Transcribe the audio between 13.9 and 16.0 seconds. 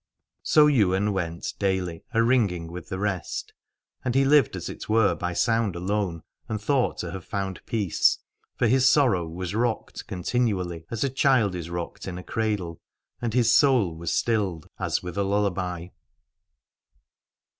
was stilled as with a lullaby.